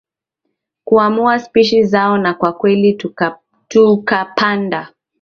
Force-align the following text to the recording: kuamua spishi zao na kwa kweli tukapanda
kuamua 0.83 1.39
spishi 1.39 1.83
zao 1.83 2.17
na 2.17 2.33
kwa 2.33 2.53
kweli 2.53 3.09
tukapanda 3.67 4.93